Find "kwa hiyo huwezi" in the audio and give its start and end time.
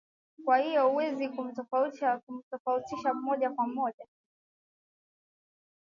0.45-1.29